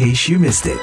case 0.00 0.32
you 0.32 0.40
missed 0.40 0.64
it. 0.64 0.80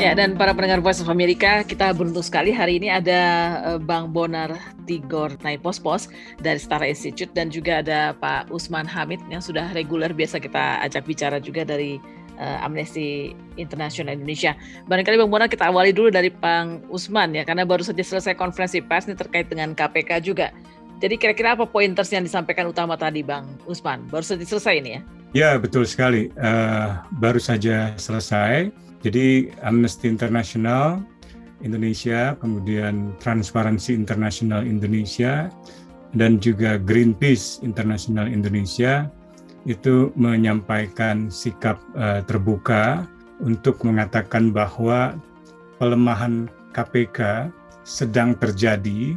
Ya, 0.00 0.16
dan 0.16 0.40
para 0.40 0.56
pendengar 0.56 0.80
Voice 0.80 1.04
of 1.04 1.12
America, 1.12 1.60
kita 1.68 1.92
beruntung 1.92 2.24
sekali 2.24 2.48
hari 2.48 2.80
ini 2.80 2.88
ada 2.88 3.20
uh, 3.60 3.76
Bang 3.76 4.16
Bonar 4.16 4.56
Tigor 4.88 5.36
Naipospos 5.44 6.08
dari 6.40 6.56
Setara 6.56 6.88
Institute 6.88 7.28
dan 7.36 7.52
juga 7.52 7.84
ada 7.84 8.16
Pak 8.16 8.48
Usman 8.48 8.88
Hamid 8.88 9.20
yang 9.28 9.44
sudah 9.44 9.68
reguler 9.76 10.08
biasa 10.16 10.40
kita 10.40 10.80
ajak 10.88 11.04
bicara 11.04 11.36
juga 11.36 11.68
dari 11.68 12.00
uh, 12.40 12.64
Amnesty 12.64 13.36
International 13.60 14.16
Indonesia. 14.16 14.56
Barangkali 14.88 15.20
Bang 15.20 15.28
Bonar 15.28 15.52
kita 15.52 15.68
awali 15.68 15.92
dulu 15.92 16.08
dari 16.08 16.32
Bang 16.32 16.80
Usman 16.88 17.36
ya, 17.36 17.44
karena 17.44 17.68
baru 17.68 17.84
saja 17.84 18.00
selesai 18.00 18.32
konferensi 18.32 18.80
pers 18.80 19.12
ini 19.12 19.18
terkait 19.18 19.52
dengan 19.52 19.76
KPK 19.76 20.24
juga. 20.24 20.56
Jadi 20.96 21.20
kira-kira 21.20 21.52
apa 21.52 21.68
pointers 21.68 22.08
yang 22.08 22.24
disampaikan 22.24 22.72
utama 22.72 22.96
tadi 22.96 23.20
Bang 23.20 23.44
Usman? 23.68 24.08
Baru 24.08 24.24
saja 24.24 24.40
selesai 24.44 24.80
ini 24.80 24.90
ya? 24.96 25.00
Ya, 25.36 25.50
betul 25.60 25.84
sekali. 25.84 26.32
Uh, 26.40 26.96
baru 27.20 27.36
saja 27.36 27.92
selesai 28.00 28.72
jadi 29.04 29.52
Amnesty 29.60 30.08
International 30.08 31.04
Indonesia, 31.60 32.34
kemudian 32.40 33.12
Transparency 33.20 33.92
International 33.92 34.64
Indonesia, 34.64 35.52
dan 36.16 36.40
juga 36.40 36.80
Greenpeace 36.80 37.60
International 37.60 38.26
Indonesia 38.26 39.06
itu 39.68 40.10
menyampaikan 40.14 41.28
sikap 41.28 41.76
uh, 41.98 42.22
terbuka 42.24 43.04
untuk 43.42 43.82
mengatakan 43.84 44.54
bahwa 44.54 45.18
pelemahan 45.76 46.48
KPK 46.72 47.50
sedang 47.84 48.32
terjadi 48.38 49.14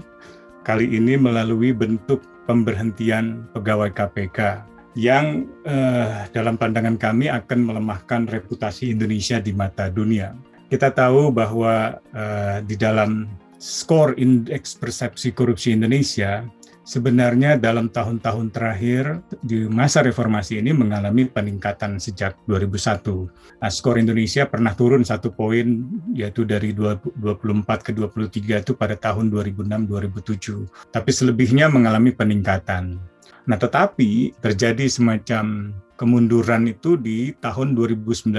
kali 0.69 0.85
ini 0.85 1.17
melalui 1.17 1.73
bentuk 1.73 2.21
pemberhentian 2.45 3.49
pegawai 3.57 3.89
KPK 3.89 4.61
yang 4.93 5.49
uh, 5.65 6.29
dalam 6.29 6.61
pandangan 6.61 6.93
kami 6.93 7.25
akan 7.25 7.73
melemahkan 7.73 8.29
reputasi 8.29 8.93
Indonesia 8.93 9.41
di 9.41 9.49
mata 9.49 9.89
dunia. 9.89 10.37
Kita 10.69 10.93
tahu 10.93 11.33
bahwa 11.33 11.97
uh, 12.13 12.61
di 12.61 12.77
dalam 12.77 13.25
skor 13.57 14.13
indeks 14.21 14.77
persepsi 14.77 15.33
korupsi 15.33 15.73
Indonesia 15.73 16.45
sebenarnya 16.89 17.61
dalam 17.61 17.93
tahun-tahun 17.93 18.49
terakhir 18.49 19.21
di 19.45 19.69
masa 19.69 20.01
reformasi 20.01 20.57
ini 20.57 20.73
mengalami 20.73 21.29
peningkatan 21.29 22.01
sejak 22.01 22.33
2001. 22.49 23.61
Nah, 23.61 23.69
skor 23.69 24.01
Indonesia 24.01 24.49
pernah 24.49 24.73
turun 24.73 25.05
satu 25.05 25.29
poin 25.29 25.85
yaitu 26.17 26.49
dari 26.49 26.73
24 26.73 27.85
ke 27.85 27.93
23 27.93 28.65
itu 28.65 28.73
pada 28.73 28.97
tahun 28.97 29.29
2006-2007. 29.29 30.89
Tapi 30.89 31.11
selebihnya 31.13 31.69
mengalami 31.69 32.09
peningkatan. 32.09 32.97
Nah, 33.45 33.57
tetapi 33.61 34.41
terjadi 34.41 34.89
semacam 34.89 35.69
kemunduran 35.99 36.71
itu 36.71 36.95
di 36.95 37.35
tahun 37.43 37.75
2019 37.75 38.31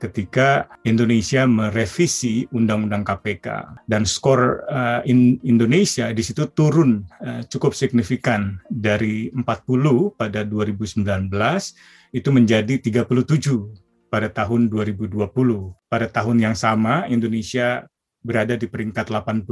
ketika 0.00 0.72
Indonesia 0.88 1.44
merevisi 1.44 2.48
Undang-Undang 2.48 3.04
KPK 3.04 3.46
dan 3.84 4.08
skor 4.08 4.64
uh, 4.64 5.04
in 5.04 5.36
Indonesia 5.44 6.08
di 6.16 6.24
situ 6.24 6.48
turun 6.56 7.04
uh, 7.20 7.44
cukup 7.44 7.76
signifikan 7.76 8.56
dari 8.72 9.28
40 9.36 10.16
pada 10.16 10.48
2019 10.48 11.04
itu 12.16 12.28
menjadi 12.32 12.80
37 12.80 14.08
pada 14.08 14.32
tahun 14.32 14.72
2020. 14.72 15.12
Pada 15.92 16.06
tahun 16.08 16.36
yang 16.40 16.56
sama 16.56 17.04
Indonesia 17.12 17.84
berada 18.18 18.58
di 18.58 18.66
peringkat 18.66 19.12
85 19.12 19.46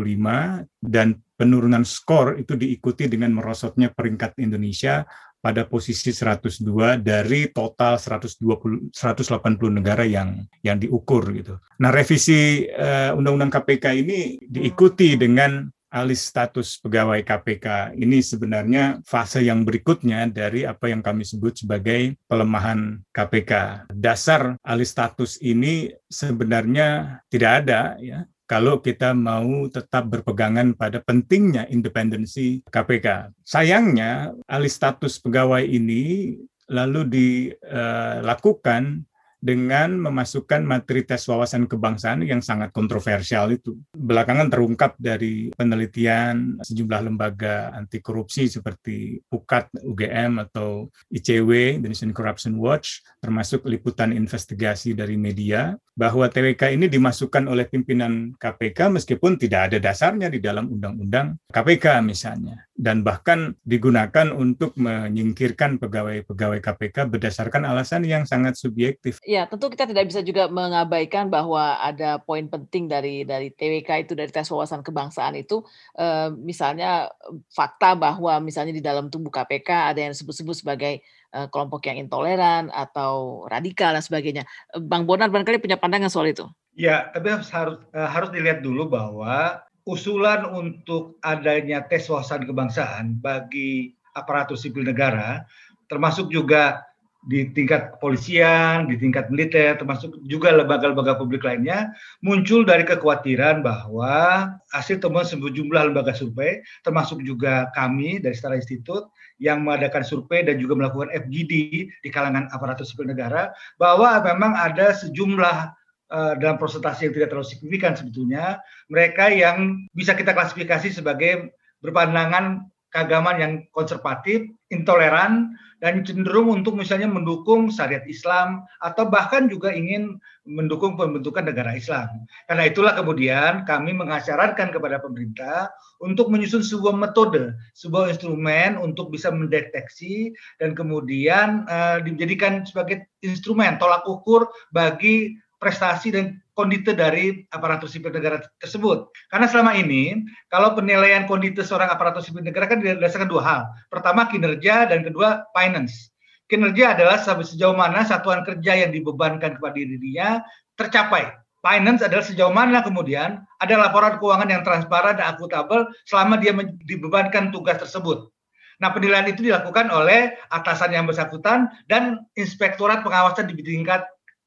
dan 0.82 1.20
penurunan 1.38 1.84
skor 1.84 2.40
itu 2.40 2.58
diikuti 2.58 3.06
dengan 3.06 3.36
merosotnya 3.36 3.92
peringkat 3.92 4.40
Indonesia 4.42 5.04
pada 5.40 5.62
posisi 5.68 6.10
102 6.10 6.98
dari 7.00 7.50
total 7.54 8.00
120 8.00 8.90
180 8.90 9.78
negara 9.78 10.02
yang 10.02 10.42
yang 10.64 10.80
diukur 10.80 11.30
gitu. 11.36 11.60
Nah, 11.78 11.94
revisi 11.94 12.66
uh, 12.66 13.14
Undang-Undang 13.14 13.52
KPK 13.54 13.84
ini 14.02 14.40
diikuti 14.42 15.14
dengan 15.14 15.70
alih 15.96 16.18
status 16.18 16.82
pegawai 16.82 17.22
KPK. 17.24 17.96
Ini 17.96 18.18
sebenarnya 18.20 19.00
fase 19.06 19.40
yang 19.40 19.64
berikutnya 19.64 20.28
dari 20.28 20.66
apa 20.68 20.92
yang 20.92 21.00
kami 21.00 21.24
sebut 21.24 21.64
sebagai 21.64 22.18
pelemahan 22.28 23.00
KPK. 23.14 23.86
Dasar 23.94 24.60
alih 24.60 24.84
status 24.84 25.40
ini 25.40 25.88
sebenarnya 26.10 27.20
tidak 27.32 27.64
ada 27.64 27.96
ya 28.02 28.28
kalau 28.46 28.78
kita 28.78 29.10
mau 29.10 29.66
tetap 29.66 30.06
berpegangan 30.06 30.78
pada 30.78 31.02
pentingnya 31.02 31.66
independensi 31.66 32.62
KPK. 32.70 33.34
Sayangnya, 33.42 34.30
alih 34.46 34.70
status 34.70 35.18
pegawai 35.18 35.66
ini 35.66 36.34
lalu 36.70 37.06
dilakukan 37.06 39.02
dengan 39.46 39.94
memasukkan 40.02 40.66
materi 40.66 41.06
tes 41.06 41.22
wawasan 41.30 41.70
kebangsaan 41.70 42.26
yang 42.26 42.42
sangat 42.42 42.74
kontroversial 42.74 43.54
itu. 43.54 43.78
Belakangan 43.94 44.50
terungkap 44.50 44.98
dari 44.98 45.54
penelitian 45.54 46.58
sejumlah 46.66 47.06
lembaga 47.06 47.70
anti 47.70 48.02
korupsi 48.02 48.50
seperti 48.50 49.22
PUKAT, 49.30 49.86
UGM, 49.86 50.42
atau 50.42 50.90
ICW, 51.14 51.78
Indonesian 51.78 52.10
Corruption 52.10 52.58
Watch, 52.58 53.06
termasuk 53.22 53.62
liputan 53.70 54.10
investigasi 54.10 54.98
dari 54.98 55.14
media, 55.14 55.78
bahwa 55.96 56.28
TWK 56.28 56.76
ini 56.76 56.92
dimasukkan 56.92 57.48
oleh 57.48 57.64
pimpinan 57.70 58.36
KPK 58.36 58.92
meskipun 58.92 59.40
tidak 59.40 59.72
ada 59.72 59.78
dasarnya 59.80 60.28
di 60.28 60.44
dalam 60.44 60.68
undang-undang 60.68 61.40
KPK 61.48 62.04
misalnya. 62.04 62.68
Dan 62.76 63.00
bahkan 63.00 63.56
digunakan 63.64 64.28
untuk 64.36 64.76
menyingkirkan 64.76 65.80
pegawai-pegawai 65.80 66.60
KPK 66.60 67.08
berdasarkan 67.08 67.64
alasan 67.64 68.04
yang 68.04 68.28
sangat 68.28 68.60
subjektif. 68.60 69.16
Ya, 69.24 69.35
tentu 69.44 69.68
kita 69.68 69.84
tidak 69.84 70.08
bisa 70.08 70.24
juga 70.24 70.48
mengabaikan 70.48 71.28
bahwa 71.28 71.76
ada 71.76 72.16
poin 72.16 72.48
penting 72.48 72.88
dari 72.88 73.28
dari 73.28 73.52
TWK 73.52 74.08
itu 74.08 74.12
dari 74.16 74.32
tes 74.32 74.48
wawasan 74.48 74.80
kebangsaan 74.80 75.36
itu 75.36 75.60
eh, 76.00 76.32
misalnya 76.32 77.12
fakta 77.52 77.92
bahwa 77.92 78.40
misalnya 78.40 78.72
di 78.72 78.80
dalam 78.80 79.12
tubuh 79.12 79.28
KPK 79.28 79.92
ada 79.92 80.00
yang 80.00 80.16
disebut-sebut 80.16 80.56
sebagai 80.56 81.04
eh, 81.36 81.46
kelompok 81.52 81.84
yang 81.92 82.00
intoleran 82.00 82.72
atau 82.72 83.44
radikal 83.52 83.92
dan 83.92 84.00
sebagainya. 84.00 84.48
Bang 84.80 85.04
Bonar 85.04 85.28
barangkali 85.28 85.60
punya 85.60 85.76
pandangan 85.76 86.08
soal 86.08 86.32
itu. 86.32 86.48
Ya, 86.72 87.12
tapi 87.12 87.28
harus 87.28 87.52
harus, 87.52 87.76
eh, 87.92 88.08
harus 88.08 88.32
dilihat 88.32 88.64
dulu 88.64 88.88
bahwa 88.88 89.60
usulan 89.84 90.48
untuk 90.48 91.20
adanya 91.20 91.84
tes 91.84 92.08
wawasan 92.08 92.48
kebangsaan 92.48 93.20
bagi 93.20 93.92
aparatur 94.16 94.56
sipil 94.56 94.82
negara 94.82 95.44
termasuk 95.86 96.30
juga 96.30 96.82
di 97.26 97.50
tingkat 97.50 97.98
kepolisian, 97.98 98.86
di 98.86 98.94
tingkat 98.94 99.26
militer, 99.34 99.74
termasuk 99.74 100.14
juga 100.30 100.54
lembaga-lembaga 100.54 101.18
publik 101.18 101.42
lainnya, 101.42 101.90
muncul 102.22 102.62
dari 102.62 102.86
kekhawatiran 102.86 103.66
bahwa 103.66 104.46
hasil 104.70 105.02
temuan 105.02 105.26
sejumlah 105.26 105.90
lembaga 105.90 106.14
survei, 106.14 106.62
termasuk 106.86 107.18
juga 107.26 107.66
kami 107.74 108.22
dari 108.22 108.30
Setara 108.38 108.54
Institut, 108.54 109.10
yang 109.42 109.66
mengadakan 109.66 110.06
survei 110.06 110.46
dan 110.46 110.62
juga 110.62 110.78
melakukan 110.78 111.10
FGD 111.12 111.52
di 111.90 112.08
kalangan 112.14 112.46
aparatur 112.54 112.86
sipil 112.86 113.10
negara, 113.10 113.50
bahwa 113.74 114.22
memang 114.22 114.54
ada 114.54 114.94
sejumlah 114.94 115.74
uh, 116.14 116.32
dalam 116.38 116.56
prosentase 116.62 117.10
yang 117.10 117.14
tidak 117.18 117.34
terlalu 117.34 117.50
signifikan 117.50 117.92
sebetulnya, 117.98 118.62
mereka 118.86 119.34
yang 119.34 119.82
bisa 119.98 120.14
kita 120.14 120.30
klasifikasi 120.30 120.94
sebagai 120.94 121.50
berpandangan 121.82 122.70
keagamaan 122.90 123.38
yang 123.38 123.52
konservatif, 123.74 124.46
intoleran, 124.72 125.56
dan 125.76 126.00
cenderung 126.08 126.48
untuk 126.48 126.72
misalnya 126.72 127.04
mendukung 127.04 127.68
syariat 127.68 128.00
Islam 128.08 128.64
atau 128.80 129.12
bahkan 129.12 129.44
juga 129.44 129.68
ingin 129.68 130.16
mendukung 130.48 130.96
pembentukan 130.96 131.44
negara 131.44 131.76
Islam. 131.76 132.24
Karena 132.48 132.64
itulah 132.64 132.96
kemudian 132.96 133.68
kami 133.68 133.92
mengasyaratkan 133.92 134.72
kepada 134.72 135.02
pemerintah 135.04 135.68
untuk 136.00 136.32
menyusun 136.32 136.64
sebuah 136.64 136.96
metode, 136.96 137.52
sebuah 137.76 138.08
instrumen 138.08 138.80
untuk 138.80 139.12
bisa 139.12 139.28
mendeteksi 139.28 140.32
dan 140.56 140.72
kemudian 140.72 141.68
uh, 141.68 142.00
dijadikan 142.00 142.64
sebagai 142.64 143.04
instrumen 143.20 143.76
tolak 143.76 144.06
ukur 144.08 144.48
bagi 144.72 145.36
prestasi 145.60 146.08
dan 146.12 146.40
kondite 146.56 146.96
dari 146.96 147.44
aparatur 147.52 147.86
sipil 147.86 148.08
negara 148.08 148.40
tersebut. 148.56 149.12
Karena 149.28 149.44
selama 149.44 149.76
ini, 149.76 150.24
kalau 150.48 150.72
penilaian 150.72 151.28
kondite 151.28 151.60
seorang 151.60 151.92
aparatur 151.92 152.24
sipil 152.24 152.40
negara 152.40 152.64
kan 152.64 152.80
didasarkan 152.80 153.28
dua 153.28 153.42
hal. 153.44 153.60
Pertama 153.92 154.24
kinerja 154.32 154.88
dan 154.88 155.04
kedua 155.04 155.44
finance. 155.52 156.08
Kinerja 156.48 156.96
adalah 156.96 157.20
sejauh 157.20 157.76
mana 157.76 158.08
satuan 158.08 158.40
kerja 158.40 158.86
yang 158.86 158.90
dibebankan 158.90 159.60
kepada 159.60 159.76
dirinya 159.76 160.40
tercapai. 160.80 161.36
Finance 161.60 162.06
adalah 162.06 162.24
sejauh 162.24 162.54
mana 162.54 162.80
kemudian 162.80 163.42
ada 163.58 163.74
laporan 163.74 164.16
keuangan 164.22 164.48
yang 164.48 164.62
transparan 164.62 165.18
dan 165.18 165.34
akuntabel 165.34 165.90
selama 166.06 166.38
dia 166.38 166.54
dibebankan 166.86 167.50
tugas 167.50 167.82
tersebut. 167.82 168.30
Nah, 168.78 168.92
penilaian 168.92 169.26
itu 169.26 169.42
dilakukan 169.42 169.88
oleh 169.88 170.36
atasan 170.52 170.94
yang 170.94 171.08
bersangkutan 171.08 171.66
dan 171.90 172.22
inspektorat 172.38 173.02
pengawasan 173.02 173.50
di 173.50 173.58
tingkat 173.58 174.06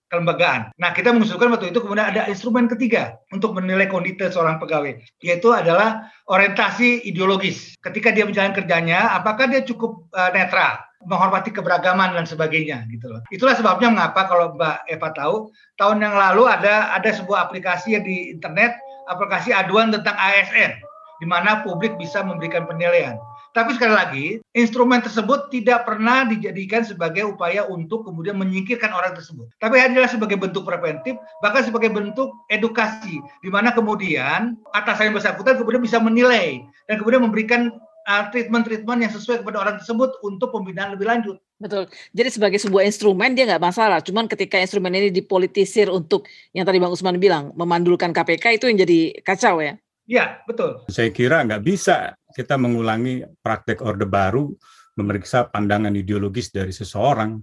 kelembagaan. 0.10 0.74
Nah, 0.82 0.92
kita 0.92 1.14
mengusulkan 1.14 1.54
waktu 1.54 1.70
itu 1.70 1.80
kemudian 1.80 2.10
ada 2.10 2.26
instrumen 2.28 2.66
ketiga 2.66 3.18
untuk 3.30 3.54
menilai 3.54 3.86
kondisi 3.86 4.26
seorang 4.26 4.58
pegawai, 4.58 4.98
yaitu 5.22 5.50
adalah 5.54 6.10
orientasi 6.28 7.06
ideologis. 7.06 7.78
Ketika 7.80 8.10
dia 8.10 8.26
menjalankan 8.26 8.66
kerjanya, 8.66 9.14
apakah 9.16 9.48
dia 9.48 9.62
cukup 9.64 10.10
uh, 10.18 10.34
netral? 10.34 10.82
menghormati 11.08 11.56
keberagaman 11.56 12.12
dan 12.12 12.28
sebagainya 12.28 12.84
gitu 12.92 13.08
loh. 13.08 13.24
Itulah 13.32 13.56
sebabnya 13.56 13.88
mengapa 13.88 14.28
kalau 14.28 14.52
Mbak 14.60 14.84
Eva 14.92 15.10
tahu 15.16 15.36
tahun 15.80 16.04
yang 16.04 16.12
lalu 16.12 16.44
ada 16.52 16.92
ada 16.92 17.10
sebuah 17.16 17.48
aplikasi 17.48 17.96
yang 17.96 18.04
di 18.04 18.36
internet 18.36 18.76
aplikasi 19.08 19.56
aduan 19.56 19.96
tentang 19.96 20.20
ASN 20.20 20.76
di 21.20 21.26
mana 21.28 21.64
publik 21.64 21.96
bisa 21.96 22.20
memberikan 22.24 22.68
penilaian. 22.68 23.16
Tapi 23.60 23.76
sekali 23.76 23.92
lagi, 23.92 24.26
instrumen 24.56 25.04
tersebut 25.04 25.52
tidak 25.52 25.84
pernah 25.84 26.24
dijadikan 26.24 26.80
sebagai 26.80 27.28
upaya 27.28 27.68
untuk 27.68 28.08
kemudian 28.08 28.40
menyingkirkan 28.40 28.88
orang 28.88 29.12
tersebut. 29.12 29.52
Tapi 29.60 29.76
hanyalah 29.76 30.08
sebagai 30.08 30.40
bentuk 30.40 30.64
preventif, 30.64 31.20
bahkan 31.44 31.68
sebagai 31.68 31.92
bentuk 31.92 32.32
edukasi, 32.48 33.20
di 33.44 33.52
mana 33.52 33.76
kemudian 33.76 34.56
atasan 34.72 35.12
yang 35.12 35.20
bersangkutan 35.20 35.60
kemudian 35.60 35.84
bisa 35.84 36.00
menilai 36.00 36.64
dan 36.88 37.04
kemudian 37.04 37.20
memberikan 37.20 37.76
uh, 38.08 38.32
treatment-treatment 38.32 39.04
yang 39.04 39.12
sesuai 39.12 39.44
kepada 39.44 39.60
orang 39.60 39.76
tersebut 39.76 40.16
untuk 40.24 40.56
pembinaan 40.56 40.96
lebih 40.96 41.12
lanjut. 41.12 41.36
Betul. 41.60 41.92
Jadi 42.16 42.30
sebagai 42.32 42.64
sebuah 42.64 42.88
instrumen 42.88 43.36
dia 43.36 43.44
nggak 43.44 43.60
masalah. 43.60 44.00
Cuman 44.00 44.32
ketika 44.32 44.56
instrumen 44.56 44.96
ini 44.96 45.12
dipolitisir 45.12 45.92
untuk 45.92 46.32
yang 46.56 46.64
tadi 46.64 46.80
Bang 46.80 46.96
Usman 46.96 47.20
bilang 47.20 47.52
memandulkan 47.60 48.16
KPK 48.16 48.56
itu 48.56 48.72
yang 48.72 48.80
jadi 48.80 49.20
kacau 49.20 49.60
ya. 49.60 49.76
Iya, 50.10 50.42
betul. 50.50 50.90
Saya 50.90 51.14
kira 51.14 51.46
nggak 51.46 51.62
bisa 51.62 52.18
kita 52.34 52.58
mengulangi 52.58 53.22
praktek 53.46 53.86
Orde 53.86 54.10
Baru 54.10 54.58
memeriksa 54.98 55.46
pandangan 55.46 55.94
ideologis 55.94 56.50
dari 56.50 56.74
seseorang, 56.74 57.38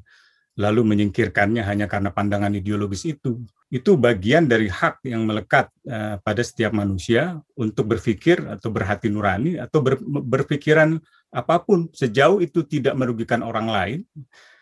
lalu 0.59 0.83
menyingkirkannya 0.83 1.63
hanya 1.63 1.87
karena 1.87 2.11
pandangan 2.11 2.51
ideologis 2.59 3.07
itu. 3.07 3.39
Itu 3.71 3.95
bagian 3.95 4.51
dari 4.51 4.67
hak 4.67 5.07
yang 5.07 5.23
melekat 5.25 5.71
uh, 5.87 6.19
pada 6.21 6.43
setiap 6.43 6.75
manusia 6.75 7.39
untuk 7.55 7.87
berpikir 7.87 8.43
atau 8.45 8.75
berhati 8.75 9.15
nurani 9.15 9.63
atau 9.63 9.79
ber, 9.81 10.03
berpikiran 10.03 10.99
apa 11.31 11.63
pun 11.63 11.87
sejauh 11.95 12.43
itu 12.43 12.67
tidak 12.67 12.99
merugikan 12.99 13.47
orang 13.47 13.71
lain, 13.71 14.01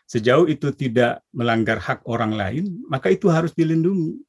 sejauh 0.04 0.44
itu 0.44 0.76
tidak 0.76 1.24
melanggar 1.32 1.80
hak 1.80 2.04
orang 2.04 2.36
lain, 2.36 2.84
maka 2.84 3.08
itu 3.08 3.32
harus 3.32 3.56
dilindungi. 3.56 4.20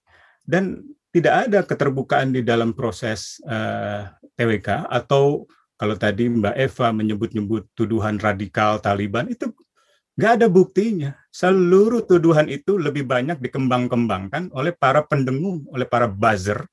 Dan 0.45 0.94
tidak 1.15 1.47
ada 1.47 1.63
keterbukaan 1.63 2.35
di 2.35 2.43
dalam 2.43 2.75
proses 2.75 3.39
uh, 3.47 4.03
eh, 4.03 4.35
TWK 4.35 4.91
atau 4.91 5.47
kalau 5.79 5.95
tadi 5.95 6.27
Mbak 6.27 6.55
Eva 6.59 6.91
menyebut-nyebut 6.91 7.71
tuduhan 7.71 8.19
radikal 8.19 8.83
Taliban 8.83 9.31
itu 9.31 9.47
nggak 10.19 10.31
ada 10.43 10.47
buktinya. 10.51 11.15
Seluruh 11.31 12.03
tuduhan 12.03 12.51
itu 12.51 12.75
lebih 12.75 13.07
banyak 13.07 13.39
dikembang-kembangkan 13.39 14.51
oleh 14.51 14.75
para 14.75 15.07
pendengung, 15.07 15.63
oleh 15.71 15.87
para 15.87 16.03
buzzer 16.11 16.67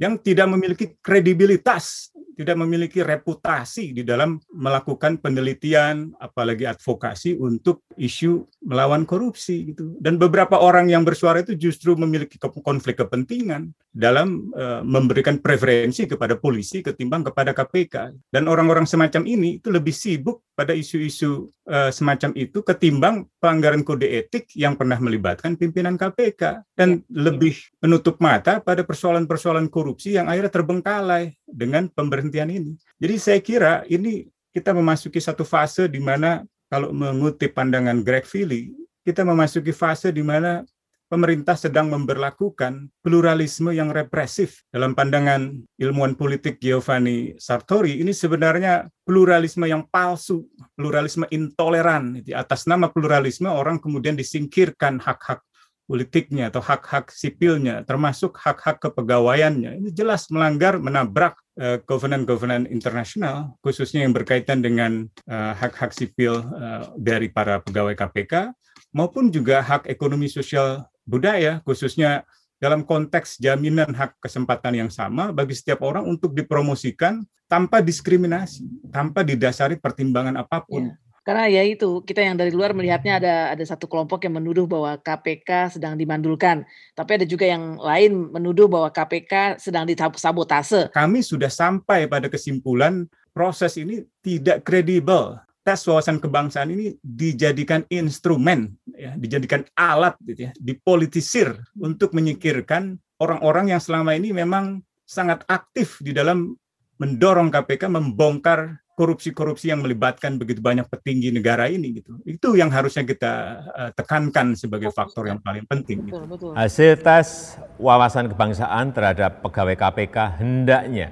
yang 0.00 0.16
tidak 0.16 0.48
memiliki 0.48 0.96
kredibilitas 1.04 2.08
tidak 2.34 2.58
memiliki 2.58 3.00
reputasi 3.00 3.94
di 3.94 4.02
dalam 4.02 4.36
melakukan 4.50 5.22
penelitian, 5.22 6.12
apalagi 6.18 6.66
advokasi 6.66 7.38
untuk 7.38 7.86
isu 7.94 8.44
melawan 8.66 9.06
korupsi 9.06 9.72
gitu. 9.72 9.94
Dan 10.02 10.18
beberapa 10.18 10.58
orang 10.58 10.90
yang 10.90 11.06
bersuara 11.06 11.40
itu 11.40 11.54
justru 11.54 11.94
memiliki 11.94 12.36
konflik 12.42 13.00
kepentingan 13.00 13.70
dalam 13.94 14.50
uh, 14.52 14.82
memberikan 14.82 15.38
preferensi 15.38 16.10
kepada 16.10 16.34
polisi 16.34 16.82
ketimbang 16.82 17.30
kepada 17.30 17.54
KPK. 17.54 18.26
Dan 18.28 18.50
orang-orang 18.50 18.84
semacam 18.84 19.22
ini 19.24 19.62
itu 19.62 19.70
lebih 19.70 19.94
sibuk 19.94 20.42
pada 20.54 20.74
isu-isu 20.74 21.50
uh, 21.70 21.90
semacam 21.90 22.30
itu 22.38 22.62
ketimbang 22.62 23.26
pelanggaran 23.42 23.82
kode 23.82 24.06
etik 24.06 24.50
yang 24.54 24.78
pernah 24.78 24.96
melibatkan 25.02 25.58
pimpinan 25.58 25.98
KPK 25.98 26.62
dan 26.78 27.02
ya. 27.02 27.30
lebih 27.30 27.54
menutup 27.82 28.22
mata 28.22 28.62
pada 28.62 28.86
persoalan-persoalan 28.86 29.66
korupsi 29.70 30.14
yang 30.14 30.30
akhirnya 30.30 30.54
terbengkalai 30.54 31.34
dengan 31.54 31.86
pemberhentian 31.86 32.50
ini. 32.50 32.74
Jadi 32.98 33.14
saya 33.22 33.38
kira 33.38 33.72
ini 33.86 34.26
kita 34.50 34.74
memasuki 34.74 35.22
satu 35.22 35.46
fase 35.46 35.86
di 35.86 36.02
mana 36.02 36.42
kalau 36.66 36.90
mengutip 36.90 37.54
pandangan 37.54 38.02
Greg 38.02 38.26
Philly, 38.26 38.74
kita 39.06 39.22
memasuki 39.22 39.70
fase 39.70 40.10
di 40.10 40.26
mana 40.26 40.66
pemerintah 41.06 41.54
sedang 41.54 41.92
memperlakukan 41.94 42.90
pluralisme 42.98 43.70
yang 43.70 43.94
represif. 43.94 44.66
Dalam 44.74 44.98
pandangan 44.98 45.54
ilmuwan 45.78 46.18
politik 46.18 46.58
Giovanni 46.58 47.38
Sartori, 47.38 48.02
ini 48.02 48.10
sebenarnya 48.10 48.90
pluralisme 49.06 49.70
yang 49.70 49.86
palsu, 49.86 50.48
pluralisme 50.74 51.28
intoleran. 51.30 52.18
Di 52.24 52.34
atas 52.34 52.66
nama 52.66 52.90
pluralisme, 52.90 53.46
orang 53.46 53.78
kemudian 53.78 54.18
disingkirkan 54.18 54.98
hak-hak 54.98 55.44
politiknya 55.84 56.48
atau 56.48 56.64
hak-hak 56.64 57.12
sipilnya, 57.12 57.84
termasuk 57.84 58.40
hak-hak 58.40 58.80
kepegawaiannya. 58.80 59.84
Ini 59.84 59.90
jelas 59.92 60.32
melanggar, 60.32 60.80
menabrak 60.80 61.36
uh, 61.60 61.78
covenant-covenant 61.84 62.72
internasional, 62.72 63.52
khususnya 63.60 64.04
yang 64.08 64.16
berkaitan 64.16 64.64
dengan 64.64 65.04
uh, 65.28 65.52
hak-hak 65.52 65.92
sipil 65.92 66.40
uh, 66.40 66.88
dari 66.96 67.28
para 67.28 67.60
pegawai 67.60 67.92
KPK, 67.92 68.56
maupun 68.96 69.28
juga 69.28 69.60
hak 69.60 69.84
ekonomi 69.92 70.32
sosial 70.32 70.88
budaya, 71.04 71.60
khususnya 71.68 72.24
dalam 72.56 72.80
konteks 72.80 73.36
jaminan 73.36 73.92
hak 73.92 74.16
kesempatan 74.24 74.86
yang 74.86 74.90
sama 74.90 75.36
bagi 75.36 75.52
setiap 75.52 75.84
orang 75.84 76.08
untuk 76.08 76.32
dipromosikan 76.32 77.20
tanpa 77.44 77.84
diskriminasi, 77.84 78.64
tanpa 78.88 79.20
didasari 79.20 79.76
pertimbangan 79.76 80.40
apa 80.40 80.64
pun. 80.64 80.88
Ya. 80.88 81.03
Karena 81.24 81.48
ya 81.48 81.64
itu, 81.64 82.04
kita 82.04 82.20
yang 82.20 82.36
dari 82.36 82.52
luar 82.52 82.76
melihatnya 82.76 83.16
ada 83.16 83.34
ada 83.56 83.64
satu 83.64 83.88
kelompok 83.88 84.28
yang 84.28 84.36
menuduh 84.36 84.68
bahwa 84.68 85.00
KPK 85.00 85.80
sedang 85.80 85.96
dimandulkan. 85.96 86.68
Tapi 86.92 87.10
ada 87.16 87.24
juga 87.24 87.48
yang 87.48 87.80
lain 87.80 88.28
menuduh 88.28 88.68
bahwa 88.68 88.92
KPK 88.92 89.56
sedang 89.56 89.88
disabotase. 89.88 90.92
Kami 90.92 91.24
sudah 91.24 91.48
sampai 91.48 92.04
pada 92.04 92.28
kesimpulan 92.28 93.08
proses 93.32 93.80
ini 93.80 94.04
tidak 94.20 94.68
kredibel. 94.68 95.40
Tes 95.64 95.80
wawasan 95.88 96.20
kebangsaan 96.20 96.76
ini 96.76 97.00
dijadikan 97.00 97.88
instrumen, 97.88 98.76
ya, 98.92 99.16
dijadikan 99.16 99.64
alat, 99.72 100.12
gitu 100.28 100.46
ya, 100.46 100.52
dipolitisir 100.60 101.56
untuk 101.80 102.12
menyikirkan 102.12 103.00
orang-orang 103.16 103.72
yang 103.72 103.80
selama 103.80 104.12
ini 104.12 104.36
memang 104.36 104.84
sangat 105.08 105.40
aktif 105.48 106.04
di 106.04 106.12
dalam 106.12 106.52
mendorong 107.00 107.48
KPK 107.48 107.88
membongkar 107.88 108.83
korupsi-korupsi 108.94 109.74
yang 109.74 109.82
melibatkan 109.82 110.38
begitu 110.38 110.62
banyak 110.62 110.86
petinggi 110.86 111.34
negara 111.34 111.66
ini 111.66 111.98
gitu. 111.98 112.14
Itu 112.22 112.54
yang 112.54 112.70
harusnya 112.70 113.02
kita 113.02 113.32
uh, 113.74 113.90
tekankan 113.90 114.54
sebagai 114.54 114.94
faktor 114.94 115.26
yang 115.26 115.42
paling 115.42 115.66
penting. 115.66 116.06
Gitu. 116.06 116.54
Hasil 116.54 117.02
tes 117.02 117.58
wawasan 117.76 118.30
kebangsaan 118.30 118.94
terhadap 118.94 119.42
pegawai 119.42 119.74
KPK 119.74 120.16
hendaknya 120.38 121.10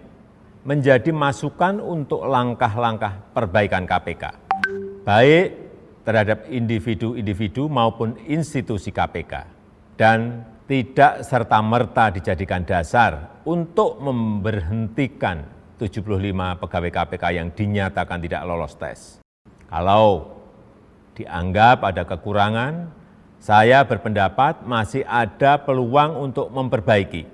menjadi 0.63 1.11
masukan 1.11 1.83
untuk 1.83 2.23
langkah-langkah 2.23 3.19
perbaikan 3.35 3.83
KPK, 3.83 4.25
baik 5.03 5.47
terhadap 6.07 6.47
individu-individu 6.47 7.67
maupun 7.67 8.15
institusi 8.31 8.95
KPK, 8.95 9.43
dan 9.99 10.47
tidak 10.71 11.27
serta-merta 11.27 12.15
dijadikan 12.15 12.63
dasar 12.63 13.43
untuk 13.43 13.99
memberhentikan 13.99 15.62
75 15.83 16.63
pegawai 16.63 16.91
KPK 16.95 17.25
yang 17.35 17.49
dinyatakan 17.51 18.23
tidak 18.23 18.47
lolos 18.47 18.79
tes. 18.79 19.19
Kalau 19.67 20.39
dianggap 21.19 21.83
ada 21.83 22.07
kekurangan, 22.07 22.87
saya 23.43 23.83
berpendapat 23.83 24.63
masih 24.63 25.03
ada 25.03 25.59
peluang 25.59 26.15
untuk 26.31 26.47
memperbaiki 26.55 27.27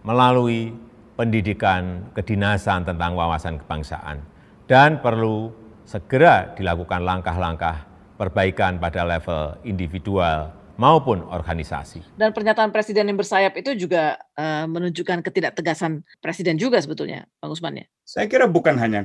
melalui 0.00 0.72
pendidikan 1.20 2.08
kedinasan 2.16 2.88
tentang 2.88 3.12
wawasan 3.12 3.60
kebangsaan 3.60 4.24
dan 4.64 5.04
perlu 5.04 5.52
segera 5.84 6.56
dilakukan 6.56 7.04
langkah-langkah 7.04 7.84
perbaikan 8.16 8.80
pada 8.80 9.04
level 9.04 9.60
individual 9.68 10.48
maupun 10.80 11.20
organisasi. 11.28 12.00
Dan 12.16 12.32
pernyataan 12.32 12.72
presiden 12.72 13.12
yang 13.12 13.20
bersayap 13.20 13.52
itu 13.60 13.76
juga 13.76 14.16
uh, 14.40 14.64
menunjukkan 14.64 15.20
ketidaktegasan 15.20 16.00
presiden 16.24 16.56
juga 16.56 16.80
sebetulnya, 16.80 17.28
Bang 17.36 17.52
Usman 17.52 17.84
ya? 17.84 17.86
Saya 18.00 18.26
kira 18.32 18.48
bukan 18.48 18.80
hanya 18.80 19.04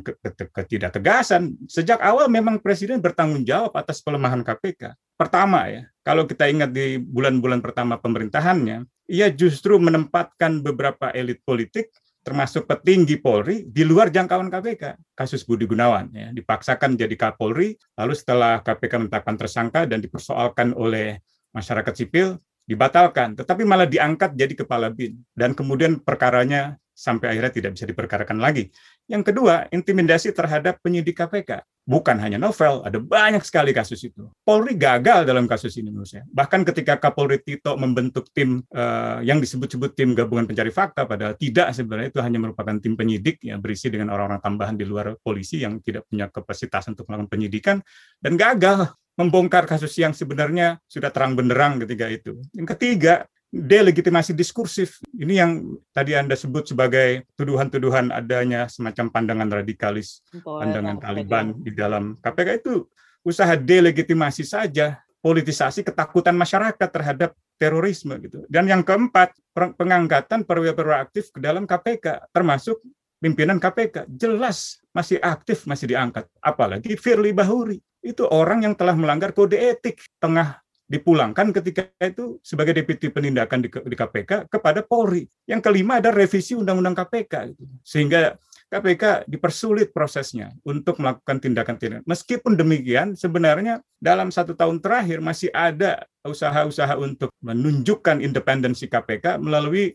ketidaktegasan. 0.56 1.60
Sejak 1.68 2.00
awal 2.00 2.32
memang 2.32 2.64
presiden 2.64 3.04
bertanggung 3.04 3.44
jawab 3.44 3.76
atas 3.76 4.00
pelemahan 4.00 4.40
KPK. 4.40 4.96
Pertama 5.20 5.68
ya, 5.68 5.84
kalau 6.08 6.24
kita 6.24 6.48
ingat 6.48 6.72
di 6.72 6.96
bulan-bulan 6.96 7.60
pertama 7.60 8.00
pemerintahannya, 8.00 8.88
ia 9.12 9.28
justru 9.30 9.76
menempatkan 9.76 10.64
beberapa 10.64 11.12
elit 11.12 11.44
politik 11.44 11.92
termasuk 12.26 12.66
petinggi 12.66 13.22
Polri 13.22 13.70
di 13.70 13.86
luar 13.86 14.10
jangkauan 14.10 14.50
KPK. 14.50 15.14
Kasus 15.14 15.46
Budi 15.46 15.70
Gunawan 15.70 16.10
ya, 16.10 16.34
dipaksakan 16.34 16.98
jadi 16.98 17.14
Kapolri, 17.14 17.78
lalu 17.94 18.14
setelah 18.18 18.66
KPK 18.66 19.06
menetapkan 19.06 19.38
tersangka 19.38 19.86
dan 19.86 20.02
dipersoalkan 20.02 20.74
oleh 20.74 21.22
masyarakat 21.56 21.94
sipil 21.96 22.36
dibatalkan, 22.68 23.40
tetapi 23.40 23.64
malah 23.64 23.88
diangkat 23.88 24.36
jadi 24.36 24.52
kepala 24.52 24.92
BIN. 24.92 25.24
Dan 25.32 25.56
kemudian 25.56 26.04
perkaranya 26.04 26.76
sampai 26.96 27.36
akhirnya 27.36 27.52
tidak 27.52 27.72
bisa 27.76 27.86
diperkarakan 27.86 28.40
lagi. 28.40 28.72
Yang 29.06 29.36
kedua, 29.36 29.68
intimidasi 29.68 30.32
terhadap 30.32 30.80
penyidik 30.80 31.20
KPK. 31.20 31.62
Bukan 31.86 32.18
hanya 32.18 32.42
novel, 32.42 32.82
ada 32.82 32.98
banyak 32.98 33.46
sekali 33.46 33.70
kasus 33.70 34.02
itu. 34.02 34.26
Polri 34.42 34.74
gagal 34.74 35.22
dalam 35.22 35.46
kasus 35.46 35.78
ini 35.78 35.94
menurut 35.94 36.10
saya. 36.10 36.26
Bahkan 36.26 36.66
ketika 36.66 36.98
Kapolri 36.98 37.38
Tito 37.46 37.78
membentuk 37.78 38.34
tim 38.34 38.66
uh, 38.74 39.22
yang 39.22 39.38
disebut-sebut 39.38 39.94
tim 39.94 40.18
gabungan 40.18 40.50
pencari 40.50 40.74
fakta, 40.74 41.06
padahal 41.06 41.38
tidak 41.38 41.78
sebenarnya 41.78 42.10
itu 42.10 42.20
hanya 42.26 42.42
merupakan 42.42 42.74
tim 42.82 42.98
penyidik 42.98 43.38
yang 43.46 43.62
berisi 43.62 43.94
dengan 43.94 44.10
orang-orang 44.18 44.42
tambahan 44.42 44.74
di 44.74 44.86
luar 44.88 45.14
polisi 45.22 45.62
yang 45.62 45.78
tidak 45.86 46.10
punya 46.10 46.26
kapasitas 46.34 46.90
untuk 46.90 47.06
melakukan 47.06 47.30
penyidikan, 47.30 47.78
dan 48.18 48.34
gagal 48.34 48.90
membongkar 49.16 49.64
kasus 49.70 49.94
yang 49.96 50.12
sebenarnya 50.12 50.82
sudah 50.90 51.14
terang 51.14 51.38
benderang 51.38 51.80
ketika 51.86 52.10
itu. 52.10 52.42
Yang 52.52 52.68
ketiga, 52.76 53.30
delegitimasi 53.56 54.36
diskursif. 54.36 55.00
Ini 55.16 55.34
yang 55.40 55.52
tadi 55.96 56.12
Anda 56.12 56.36
sebut 56.36 56.68
sebagai 56.68 57.24
tuduhan-tuduhan 57.40 58.12
adanya 58.12 58.68
semacam 58.68 59.08
pandangan 59.08 59.50
radikalis, 59.64 60.20
pandangan 60.44 61.00
Taliban 61.00 61.56
di 61.64 61.72
dalam 61.72 62.20
KPK 62.20 62.50
itu 62.60 62.84
usaha 63.24 63.56
delegitimasi 63.56 64.44
saja, 64.44 65.00
politisasi 65.24 65.88
ketakutan 65.88 66.36
masyarakat 66.36 66.88
terhadap 66.92 67.32
terorisme 67.56 68.20
gitu. 68.20 68.44
Dan 68.52 68.68
yang 68.68 68.84
keempat, 68.84 69.32
pengangkatan 69.56 70.44
perwira-perwira 70.44 71.08
aktif 71.08 71.32
ke 71.32 71.40
dalam 71.40 71.64
KPK 71.64 72.30
termasuk 72.36 72.84
pimpinan 73.24 73.58
KPK 73.58 74.12
jelas 74.12 74.84
masih 74.92 75.18
aktif, 75.24 75.64
masih 75.64 75.96
diangkat. 75.96 76.28
Apalagi 76.44 77.00
Firly 77.00 77.32
Bahuri. 77.32 77.80
Itu 78.06 78.30
orang 78.30 78.62
yang 78.62 78.78
telah 78.78 78.94
melanggar 78.94 79.34
kode 79.34 79.58
etik 79.58 80.06
tengah 80.22 80.62
dipulangkan 80.86 81.50
ketika 81.50 81.90
itu 81.98 82.38
sebagai 82.46 82.78
deputi 82.78 83.10
penindakan 83.10 83.66
di, 83.66 83.70
di 83.70 83.96
KPK 83.98 84.50
kepada 84.50 84.86
Polri. 84.86 85.26
Yang 85.50 85.62
kelima 85.66 85.98
ada 85.98 86.14
revisi 86.14 86.54
Undang-Undang 86.54 86.96
KPK, 87.06 87.34
gitu. 87.54 87.64
sehingga 87.82 88.38
KPK 88.70 89.30
dipersulit 89.30 89.94
prosesnya 89.94 90.50
untuk 90.66 90.98
melakukan 90.98 91.38
tindakan-tindakan. 91.38 92.06
Meskipun 92.06 92.58
demikian, 92.58 93.14
sebenarnya 93.14 93.82
dalam 94.02 94.34
satu 94.34 94.58
tahun 94.58 94.82
terakhir 94.82 95.22
masih 95.22 95.54
ada 95.54 96.06
usaha-usaha 96.26 96.98
untuk 96.98 97.30
menunjukkan 97.46 98.26
independensi 98.26 98.90
KPK 98.90 99.38
melalui 99.38 99.94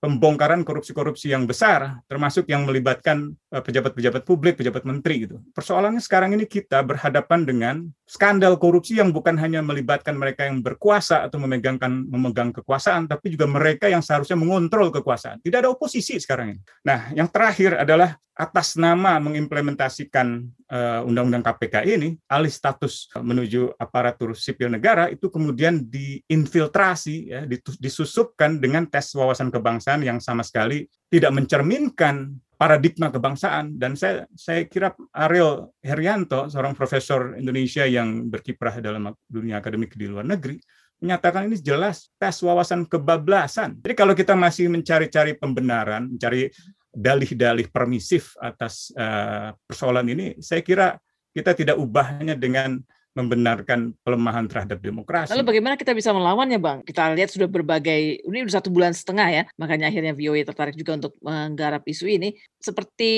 pembongkaran 0.00 0.64
korupsi-korupsi 0.64 1.30
yang 1.30 1.44
besar, 1.44 2.00
termasuk 2.08 2.48
yang 2.48 2.64
melibatkan 2.64 3.36
eh, 3.52 3.60
pejabat-pejabat 3.60 4.24
publik, 4.24 4.56
pejabat 4.56 4.88
menteri 4.88 5.28
gitu. 5.28 5.44
Persoalannya 5.52 6.00
sekarang 6.00 6.32
ini 6.34 6.48
kita 6.48 6.80
berhadapan 6.80 7.44
dengan 7.44 7.74
skandal 8.08 8.56
korupsi 8.56 8.96
yang 8.96 9.12
bukan 9.12 9.36
hanya 9.36 9.60
melibatkan 9.60 10.16
mereka 10.16 10.48
yang 10.48 10.64
berkuasa 10.64 11.28
atau 11.28 11.36
memegangkan 11.38 12.08
memegang 12.08 12.50
kekuasaan, 12.50 13.06
tapi 13.06 13.36
juga 13.36 13.44
mereka 13.44 13.86
yang 13.92 14.00
seharusnya 14.00 14.40
mengontrol 14.40 14.88
kekuasaan. 14.88 15.44
Tidak 15.44 15.60
ada 15.60 15.70
oposisi 15.70 16.16
sekarang 16.16 16.56
ini. 16.56 16.60
Nah, 16.82 17.12
yang 17.12 17.28
terakhir 17.28 17.76
adalah 17.76 18.16
atas 18.32 18.80
nama 18.80 19.20
mengimplementasikan 19.20 20.48
undang-undang 21.02 21.42
KPK 21.42 21.82
ini, 21.82 22.14
alih 22.30 22.50
status 22.50 23.10
menuju 23.18 23.74
aparatur 23.74 24.38
sipil 24.38 24.70
negara 24.70 25.10
itu 25.10 25.26
kemudian 25.26 25.82
diinfiltrasi, 25.82 27.16
ya, 27.26 27.42
disusupkan 27.82 28.62
dengan 28.62 28.86
tes 28.86 29.10
wawasan 29.18 29.50
kebangsaan 29.50 30.06
yang 30.06 30.22
sama 30.22 30.46
sekali 30.46 30.86
tidak 31.10 31.34
mencerminkan 31.34 32.38
paradigma 32.54 33.10
kebangsaan. 33.10 33.74
Dan 33.74 33.98
saya 33.98 34.30
saya 34.38 34.68
kira 34.70 34.94
Ariel 35.10 35.74
Herianto, 35.82 36.46
seorang 36.46 36.78
profesor 36.78 37.34
Indonesia 37.34 37.82
yang 37.82 38.30
berkiprah 38.30 38.78
dalam 38.78 39.10
dunia 39.26 39.58
akademik 39.58 39.98
di 39.98 40.06
luar 40.06 40.22
negeri, 40.22 40.62
menyatakan 41.00 41.48
ini 41.48 41.56
jelas 41.58 42.12
tes 42.20 42.36
wawasan 42.44 42.84
kebablasan. 42.84 43.80
Jadi 43.80 43.94
kalau 43.96 44.12
kita 44.12 44.36
masih 44.36 44.68
mencari-cari 44.68 45.34
pembenaran, 45.34 46.12
mencari 46.12 46.52
dalih-dalih 46.90 47.70
permisif 47.70 48.34
atas 48.42 48.90
uh, 48.98 49.54
persoalan 49.66 50.06
ini, 50.10 50.26
saya 50.42 50.60
kira 50.60 50.98
kita 51.30 51.54
tidak 51.54 51.78
ubahnya 51.78 52.34
dengan 52.34 52.82
membenarkan 53.10 53.90
pelemahan 54.06 54.46
terhadap 54.46 54.78
demokrasi. 54.78 55.34
Lalu 55.34 55.42
bagaimana 55.42 55.74
kita 55.74 55.90
bisa 55.90 56.14
melawannya, 56.14 56.62
Bang? 56.62 56.86
Kita 56.86 57.10
lihat 57.10 57.34
sudah 57.34 57.50
berbagai, 57.50 58.22
ini 58.22 58.46
sudah 58.46 58.62
satu 58.62 58.70
bulan 58.70 58.94
setengah 58.94 59.28
ya, 59.34 59.42
makanya 59.58 59.90
akhirnya 59.90 60.14
VOA 60.14 60.46
tertarik 60.46 60.78
juga 60.78 60.94
untuk 60.94 61.12
menggarap 61.18 61.82
isu 61.90 62.06
ini. 62.06 62.38
Seperti 62.62 63.12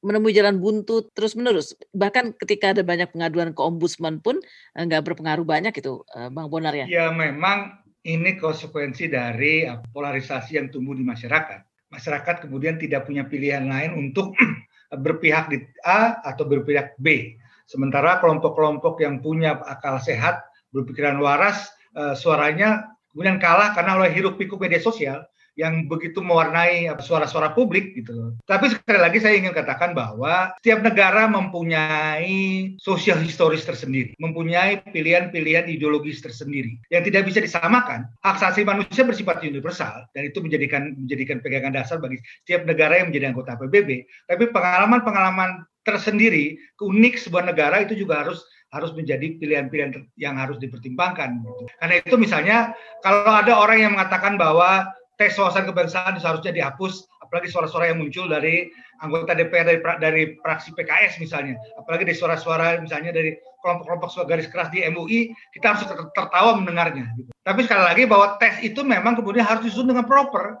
menemui 0.00 0.32
jalan 0.32 0.56
buntu 0.56 1.12
terus-menerus. 1.12 1.76
Bahkan 1.92 2.40
ketika 2.40 2.72
ada 2.72 2.80
banyak 2.80 3.12
pengaduan 3.12 3.52
ke 3.52 3.60
ombudsman 3.60 4.24
pun 4.24 4.40
eh, 4.72 4.82
nggak 4.88 5.04
berpengaruh 5.04 5.44
banyak 5.44 5.76
itu, 5.76 6.00
eh, 6.16 6.32
Bang 6.32 6.48
Bonar 6.48 6.72
ya? 6.72 6.88
Ya 6.88 7.12
memang 7.12 7.84
ini 8.08 8.40
konsekuensi 8.40 9.12
dari 9.12 9.68
polarisasi 9.92 10.56
yang 10.56 10.72
tumbuh 10.72 10.96
di 10.96 11.04
masyarakat 11.04 11.67
masyarakat 11.88 12.48
kemudian 12.48 12.76
tidak 12.76 13.08
punya 13.08 13.24
pilihan 13.24 13.64
lain 13.68 13.96
untuk 13.96 14.32
berpihak 15.04 15.52
di 15.52 15.64
A 15.84 16.20
atau 16.24 16.48
berpihak 16.48 16.96
B. 17.00 17.36
Sementara 17.68 18.16
kelompok-kelompok 18.24 19.04
yang 19.04 19.20
punya 19.20 19.60
akal 19.68 20.00
sehat, 20.00 20.40
berpikiran 20.72 21.20
waras, 21.20 21.68
eh, 21.96 22.16
suaranya 22.16 22.96
kemudian 23.12 23.36
kalah 23.40 23.76
karena 23.76 24.00
oleh 24.00 24.12
hiruk 24.12 24.40
pikuk 24.40 24.60
media 24.60 24.80
sosial 24.80 25.24
yang 25.58 25.90
begitu 25.90 26.22
mewarnai 26.22 26.86
suara-suara 27.02 27.50
publik 27.50 27.98
gitu 27.98 28.32
Tapi 28.46 28.70
sekali 28.70 29.02
lagi 29.02 29.18
saya 29.18 29.34
ingin 29.34 29.50
katakan 29.50 29.90
bahwa 29.90 30.54
setiap 30.62 30.86
negara 30.86 31.26
mempunyai 31.26 32.72
sosial 32.78 33.18
historis 33.18 33.66
tersendiri, 33.66 34.14
mempunyai 34.22 34.78
pilihan-pilihan 34.86 35.66
ideologis 35.66 36.22
tersendiri 36.22 36.78
yang 36.94 37.02
tidak 37.02 37.26
bisa 37.26 37.42
disamakan. 37.42 38.06
Hak 38.22 38.38
asasi 38.38 38.62
manusia 38.62 39.02
bersifat 39.02 39.42
universal 39.42 40.06
dan 40.14 40.30
itu 40.30 40.38
menjadikan 40.38 40.94
menjadikan 40.94 41.42
pegangan 41.42 41.74
dasar 41.74 41.98
bagi 41.98 42.22
setiap 42.46 42.62
negara 42.62 43.02
yang 43.02 43.10
menjadi 43.10 43.34
anggota 43.34 43.58
PBB. 43.58 44.06
Tapi 44.30 44.44
pengalaman-pengalaman 44.54 45.66
tersendiri, 45.82 46.54
unik 46.78 47.18
sebuah 47.18 47.50
negara 47.50 47.82
itu 47.82 47.98
juga 47.98 48.22
harus 48.22 48.46
harus 48.68 48.92
menjadi 48.92 49.40
pilihan-pilihan 49.40 50.06
yang 50.20 50.36
harus 50.36 50.60
dipertimbangkan. 50.60 51.40
Gitu. 51.40 51.64
Karena 51.80 51.94
itu 51.98 52.16
misalnya 52.20 52.58
kalau 53.00 53.32
ada 53.32 53.56
orang 53.56 53.78
yang 53.80 53.92
mengatakan 53.96 54.36
bahwa 54.36 54.92
tes 55.18 55.34
wawasan 55.34 55.66
kebangsaan 55.66 56.14
seharusnya 56.22 56.54
dihapus, 56.54 57.04
apalagi 57.18 57.50
suara-suara 57.50 57.90
yang 57.90 57.98
muncul 57.98 58.30
dari 58.30 58.70
anggota 59.02 59.34
DPR 59.34 59.66
dari 59.66 59.80
dari 59.98 60.22
fraksi 60.38 60.70
PKS 60.78 61.18
misalnya, 61.18 61.58
apalagi 61.74 62.06
dari 62.06 62.16
suara-suara 62.16 62.78
misalnya 62.78 63.10
dari 63.10 63.34
kelompok-kelompok 63.58 64.08
garis 64.30 64.46
keras 64.46 64.70
di 64.70 64.86
MUI, 64.86 65.34
kita 65.52 65.74
harus 65.74 65.82
tertawa 66.14 66.54
mendengarnya. 66.54 67.10
Gitu. 67.18 67.30
Tapi 67.42 67.60
sekali 67.66 67.82
lagi 67.82 68.02
bahwa 68.06 68.38
tes 68.38 68.62
itu 68.62 68.80
memang 68.86 69.18
kemudian 69.18 69.42
harus 69.42 69.66
disusun 69.66 69.90
dengan 69.90 70.06
proper, 70.06 70.54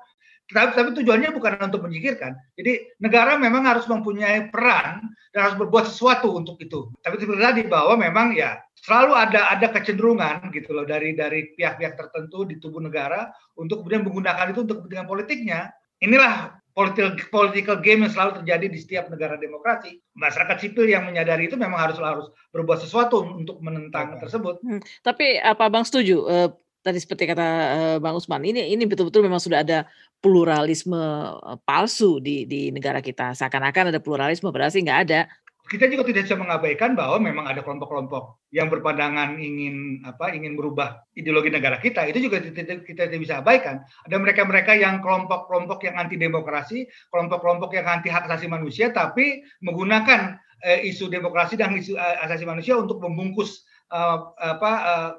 tapi, 0.48 0.72
tapi 0.72 0.90
tujuannya 0.96 1.28
bukan 1.36 1.60
untuk 1.68 1.84
menyingkirkan. 1.84 2.32
Jadi 2.56 2.96
negara 3.04 3.36
memang 3.36 3.68
harus 3.68 3.84
mempunyai 3.84 4.48
peran 4.48 5.04
dan 5.36 5.40
harus 5.44 5.56
berbuat 5.60 5.92
sesuatu 5.92 6.32
untuk 6.32 6.56
itu. 6.64 6.88
Tapi 7.04 7.20
seperti 7.20 7.42
tadi 7.44 7.62
bahwa 7.68 8.00
memang 8.00 8.32
ya 8.32 8.56
selalu 8.80 9.12
ada 9.12 9.52
ada 9.52 9.68
kecenderungan 9.68 10.48
gitu 10.56 10.72
loh 10.72 10.88
dari 10.88 11.12
dari 11.12 11.52
pihak-pihak 11.52 12.00
tertentu 12.00 12.48
di 12.48 12.56
tubuh 12.56 12.80
negara 12.80 13.28
untuk 13.60 13.84
kemudian 13.84 14.08
menggunakan 14.08 14.56
itu 14.56 14.64
untuk 14.64 14.80
kepentingan 14.80 15.08
politiknya. 15.08 15.60
Inilah 16.00 16.56
political 16.72 17.10
political 17.28 17.76
game 17.82 18.06
yang 18.06 18.12
selalu 18.14 18.40
terjadi 18.40 18.66
di 18.70 18.78
setiap 18.80 19.04
negara 19.12 19.36
demokrasi. 19.36 20.00
Masyarakat 20.16 20.56
sipil 20.64 20.88
yang 20.88 21.04
menyadari 21.04 21.50
itu 21.50 21.60
memang 21.60 21.76
harus 21.76 21.98
harus 22.00 22.32
berbuat 22.54 22.80
sesuatu 22.80 23.20
untuk 23.20 23.60
menentang 23.60 24.16
tersebut. 24.16 24.62
Hmm, 24.64 24.80
tapi 25.04 25.36
apa 25.42 25.68
Bang 25.68 25.84
setuju? 25.84 26.24
Tadi 26.88 27.04
seperti 27.04 27.28
kata 27.28 27.44
uh, 27.44 27.96
Bang 28.00 28.16
Usman, 28.16 28.40
ini 28.48 28.72
ini 28.72 28.88
betul-betul 28.88 29.20
memang 29.20 29.36
sudah 29.36 29.60
ada 29.60 29.84
pluralisme 30.24 30.96
palsu 31.68 32.16
di 32.16 32.48
di 32.48 32.72
negara 32.72 33.04
kita. 33.04 33.36
Seakan-akan 33.36 33.92
ada 33.92 34.00
pluralisme, 34.00 34.48
padahal 34.48 34.72
sih 34.72 34.80
nggak 34.80 35.00
ada. 35.04 35.28
Kita 35.68 35.84
juga 35.84 36.08
tidak 36.08 36.24
bisa 36.24 36.40
mengabaikan 36.40 36.96
bahwa 36.96 37.20
memang 37.20 37.44
ada 37.44 37.60
kelompok-kelompok 37.60 38.40
yang 38.56 38.72
berpandangan 38.72 39.36
ingin 39.36 40.00
apa 40.00 40.32
ingin 40.32 40.56
merubah 40.56 41.04
ideologi 41.12 41.52
negara 41.52 41.76
kita. 41.76 42.08
Itu 42.08 42.24
juga 42.24 42.40
kita, 42.40 42.80
tidak 42.80 43.20
bisa 43.20 43.44
abaikan. 43.44 43.84
Ada 44.08 44.16
mereka-mereka 44.16 44.72
yang 44.72 45.04
kelompok-kelompok 45.04 45.84
yang 45.84 46.00
anti 46.00 46.16
demokrasi, 46.16 46.88
kelompok-kelompok 47.12 47.76
yang 47.76 47.84
anti 47.84 48.08
hak 48.08 48.24
asasi 48.32 48.48
manusia, 48.48 48.96
tapi 48.96 49.44
menggunakan 49.60 50.40
eh, 50.64 50.88
isu 50.88 51.12
demokrasi 51.12 51.60
dan 51.60 51.76
isu 51.76 52.00
asasi 52.00 52.48
manusia 52.48 52.80
untuk 52.80 52.96
membungkus 53.04 53.68
uh, 53.92 54.32
apa 54.40 54.72
uh, 54.72 55.10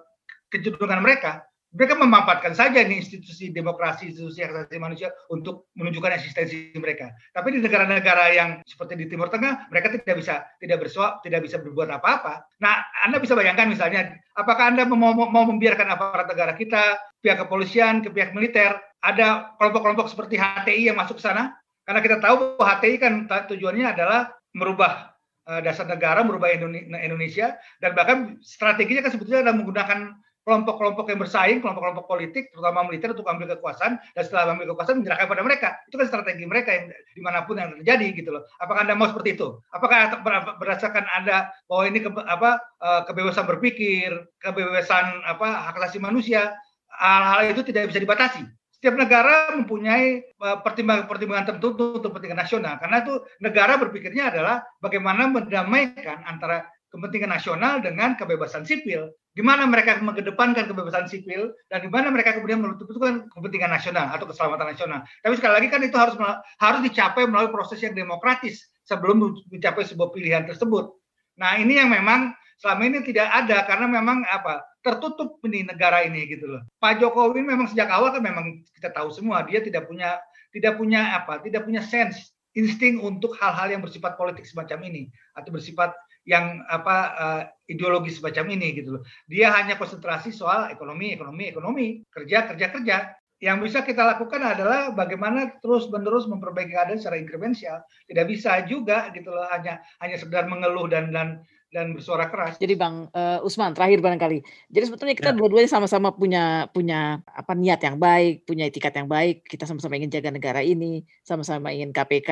kecenderungan 0.49 1.05
mereka 1.05 1.45
mereka 1.69 1.93
memanfaatkan 1.93 2.57
saja 2.57 2.81
nih 2.81 2.97
institusi 2.97 3.53
demokrasi, 3.53 4.09
institusi 4.09 4.41
hak 4.41 4.65
asasi 4.65 4.81
manusia 4.81 5.13
untuk 5.29 5.69
menunjukkan 5.77 6.17
eksistensi 6.17 6.73
mereka. 6.81 7.13
Tapi 7.29 7.53
di 7.53 7.59
negara-negara 7.61 8.25
yang 8.33 8.49
seperti 8.65 8.97
di 8.97 9.05
Timur 9.05 9.29
Tengah, 9.29 9.69
mereka 9.69 9.93
tidak 9.93 10.17
bisa 10.17 10.49
tidak 10.57 10.77
bersuap, 10.81 11.21
tidak 11.21 11.45
bisa 11.45 11.61
berbuat 11.61 11.93
apa-apa. 11.93 12.41
Nah, 12.57 12.73
Anda 13.05 13.21
bisa 13.21 13.37
bayangkan 13.37 13.69
misalnya, 13.69 14.17
apakah 14.33 14.73
Anda 14.73 14.89
mau, 14.89 15.13
mau 15.13 15.45
membiarkan 15.45 15.93
aparat 15.93 16.25
negara 16.25 16.57
kita, 16.57 16.97
pihak 17.21 17.37
kepolisian, 17.45 18.01
ke 18.01 18.09
pihak 18.09 18.33
militer, 18.33 18.73
ada 19.05 19.53
kelompok-kelompok 19.61 20.09
seperti 20.09 20.41
HTI 20.41 20.89
yang 20.89 20.97
masuk 20.97 21.21
ke 21.21 21.23
sana? 21.23 21.53
Karena 21.85 22.01
kita 22.01 22.17
tahu 22.17 22.57
bahwa 22.57 22.65
HTI 22.65 22.95
kan 22.97 23.13
tujuannya 23.29 23.93
adalah 23.93 24.33
merubah 24.57 25.13
eh, 25.45 25.61
dasar 25.61 25.85
negara, 25.85 26.25
merubah 26.25 26.49
Indonesia, 26.49 27.61
dan 27.77 27.93
bahkan 27.93 28.41
strateginya 28.41 29.05
kan 29.05 29.13
sebetulnya 29.13 29.45
adalah 29.45 29.57
menggunakan 29.61 29.99
kelompok-kelompok 30.43 31.05
yang 31.11 31.19
bersaing, 31.19 31.57
kelompok-kelompok 31.61 32.05
politik, 32.09 32.49
terutama 32.49 32.87
militer 32.87 33.13
untuk 33.13 33.27
ambil 33.27 33.53
kekuasaan 33.57 33.99
dan 34.01 34.23
setelah 34.23 34.55
ambil 34.55 34.73
kekuasaan 34.73 35.03
menyerahkan 35.03 35.27
pada 35.29 35.43
mereka. 35.45 35.69
Itu 35.85 35.95
kan 35.99 36.07
strategi 36.09 36.43
mereka 36.47 36.69
yang 36.73 36.85
di 36.89 37.21
mana 37.21 37.43
pun 37.45 37.59
yang 37.59 37.75
terjadi 37.79 38.07
gitu 38.15 38.29
loh. 38.33 38.43
Apakah 38.57 38.87
anda 38.87 38.95
mau 38.95 39.11
seperti 39.11 39.37
itu? 39.37 39.59
Apakah 39.75 40.23
berdasarkan 40.57 41.05
anda 41.13 41.51
bahwa 41.69 41.83
ini 41.85 41.99
ke, 42.01 42.09
apa 42.11 42.49
eh, 42.81 43.01
kebebasan 43.05 43.45
berpikir, 43.45 44.09
kebebasan 44.41 45.21
apa 45.27 45.69
hak 45.69 45.77
asasi 45.79 45.99
manusia, 46.01 46.55
hal-hal 46.99 47.53
itu 47.53 47.61
tidak 47.63 47.93
bisa 47.93 47.99
dibatasi. 48.01 48.43
Setiap 48.79 48.95
negara 48.95 49.51
mempunyai 49.59 50.23
eh, 50.23 50.57
pertimbangan-pertimbangan 50.63 51.45
tertentu 51.51 51.67
untuk 51.99 52.09
kepentingan 52.09 52.39
nasional. 52.39 52.79
Karena 52.79 53.03
itu 53.03 53.13
negara 53.43 53.75
berpikirnya 53.75 54.31
adalah 54.31 54.63
bagaimana 54.79 55.27
mendamaikan 55.27 56.23
antara 56.23 56.63
kepentingan 56.89 57.31
nasional 57.31 57.81
dengan 57.81 58.17
kebebasan 58.17 58.65
sipil. 58.65 59.09
Di 59.29 59.45
mana 59.45 59.63
mereka 59.69 59.95
mengedepankan 60.03 60.67
kebebasan 60.67 61.07
sipil 61.07 61.53
dan 61.71 61.79
di 61.85 61.87
mana 61.87 62.11
mereka 62.11 62.35
kemudian 62.35 62.59
menentukan 62.59 63.29
kepentingan 63.31 63.71
nasional 63.71 64.11
atau 64.11 64.27
keselamatan 64.27 64.75
nasional. 64.75 64.99
Tapi 65.23 65.33
sekali 65.39 65.53
lagi 65.63 65.67
kan 65.71 65.81
itu 65.85 65.95
harus 65.95 66.17
harus 66.59 66.81
dicapai 66.83 67.23
melalui 67.29 67.53
proses 67.53 67.79
yang 67.79 67.95
demokratis 67.95 68.67
sebelum 68.83 69.31
mencapai 69.53 69.85
sebuah 69.85 70.11
pilihan 70.11 70.43
tersebut. 70.49 70.91
Nah 71.39 71.55
ini 71.55 71.79
yang 71.79 71.87
memang 71.87 72.35
selama 72.59 72.81
ini 72.91 72.99
tidak 73.07 73.31
ada 73.31 73.63
karena 73.63 73.87
memang 73.87 74.27
apa 74.27 74.59
tertutup 74.83 75.39
ini 75.47 75.63
negara 75.63 76.03
ini 76.03 76.27
gitu 76.27 76.49
loh. 76.49 76.61
Pak 76.81 76.99
Jokowi 76.99 77.39
memang 77.39 77.71
sejak 77.71 77.87
awal 77.87 78.11
kan 78.11 78.25
memang 78.25 78.59
kita 78.75 78.91
tahu 78.91 79.13
semua 79.13 79.47
dia 79.47 79.63
tidak 79.63 79.87
punya 79.87 80.19
tidak 80.51 80.75
punya 80.75 81.15
apa 81.15 81.39
tidak 81.39 81.63
punya 81.63 81.79
sense 81.79 82.35
insting 82.57 82.99
untuk 82.99 83.37
hal-hal 83.37 83.71
yang 83.71 83.81
bersifat 83.85 84.17
politik 84.17 84.43
semacam 84.43 84.89
ini 84.89 85.07
atau 85.37 85.53
bersifat 85.53 85.93
yang 86.29 86.61
apa 86.69 86.97
uh, 87.17 87.41
ideologi 87.65 88.13
semacam 88.13 88.53
ini 88.53 88.77
gitu 88.77 89.01
loh. 89.01 89.03
Dia 89.25 89.49
hanya 89.57 89.81
konsentrasi 89.81 90.29
soal 90.29 90.69
ekonomi, 90.69 91.17
ekonomi, 91.17 91.49
ekonomi, 91.49 91.87
kerja, 92.05 92.45
kerja, 92.53 92.67
kerja. 92.69 92.97
Yang 93.39 93.57
bisa 93.71 93.79
kita 93.87 94.03
lakukan 94.03 94.43
adalah 94.43 94.91
bagaimana 94.93 95.57
terus-menerus 95.63 96.27
memperbaiki 96.29 96.75
keadaan 96.75 96.99
secara 97.01 97.17
inkremensial. 97.17 97.81
Tidak 98.05 98.25
bisa 98.29 98.61
juga 98.69 99.09
gitu 99.15 99.33
loh 99.33 99.47
hanya 99.49 99.81
hanya 100.03 100.19
sekedar 100.21 100.45
mengeluh 100.45 100.91
dan 100.91 101.09
dan 101.09 101.41
dan 101.69 101.93
bersuara 101.95 102.27
keras. 102.27 102.59
Jadi 102.59 102.75
Bang 102.75 103.07
uh, 103.13 103.39
Usman 103.45 103.73
terakhir 103.73 104.01
barangkali. 104.03 104.43
Jadi 104.69 104.85
sebetulnya 104.85 105.15
kita 105.15 105.31
ya. 105.33 105.37
dua-duanya 105.37 105.69
sama-sama 105.71 106.11
punya 106.11 106.67
punya 106.73 107.21
apa 107.25 107.53
niat 107.55 107.79
yang 107.79 107.97
baik, 107.97 108.43
punya 108.43 108.67
etikat 108.67 108.93
yang 108.97 109.07
baik. 109.07 109.47
Kita 109.47 109.63
sama-sama 109.63 109.95
ingin 109.97 110.11
jaga 110.11 110.29
negara 110.35 110.61
ini, 110.65 111.05
sama-sama 111.23 111.71
ingin 111.71 111.95
KPK 111.95 112.29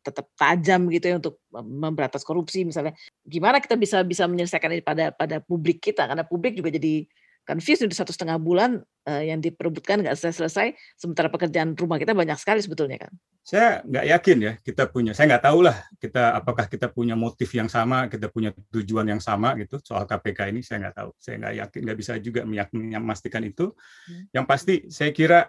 tetap 0.00 0.26
tajam 0.36 0.88
gitu 0.88 1.12
ya 1.12 1.16
untuk 1.20 1.40
memberantas 1.52 2.24
korupsi 2.24 2.64
misalnya. 2.64 2.96
Gimana 3.24 3.60
kita 3.60 3.76
bisa 3.76 4.00
bisa 4.04 4.24
menyelesaikan 4.24 4.72
ini 4.72 4.84
pada 4.84 5.12
pada 5.12 5.40
publik 5.44 5.80
kita 5.80 6.08
karena 6.08 6.24
publik 6.24 6.56
juga 6.56 6.72
jadi 6.72 7.04
confused 7.48 7.82
sudah 7.82 7.96
satu 7.96 8.12
setengah 8.14 8.38
bulan 8.38 8.78
uh, 9.08 9.22
yang 9.24 9.40
diperebutkan 9.42 10.04
nggak 10.04 10.14
selesai-selesai 10.14 10.76
sementara 10.94 11.32
pekerjaan 11.32 11.74
rumah 11.74 11.98
kita 11.98 12.14
banyak 12.14 12.36
sekali 12.38 12.60
sebetulnya 12.62 13.00
kan. 13.00 13.12
Saya 13.40 13.80
nggak 13.82 14.06
yakin 14.06 14.38
ya 14.38 14.52
kita 14.60 14.86
punya. 14.92 15.12
Saya 15.16 15.34
nggak 15.34 15.44
tahu 15.50 15.58
lah 15.64 15.76
kita 15.98 16.38
apakah 16.38 16.70
kita 16.70 16.86
punya 16.92 17.16
motif 17.16 17.50
yang 17.56 17.66
sama, 17.66 18.06
kita 18.06 18.30
punya 18.30 18.54
tujuan 18.70 19.08
yang 19.08 19.18
sama 19.18 19.56
gitu 19.58 19.80
soal 19.82 20.04
KPK 20.06 20.54
ini. 20.54 20.60
Saya 20.62 20.86
nggak 20.86 20.96
tahu. 20.96 21.10
Saya 21.18 21.34
nggak 21.40 21.54
yakin, 21.66 21.80
nggak 21.88 21.98
bisa 21.98 22.12
juga 22.20 22.40
memastikan 22.46 23.42
itu. 23.42 23.72
Hmm. 24.06 24.22
Yang 24.30 24.44
pasti 24.46 24.74
saya 24.92 25.10
kira 25.10 25.48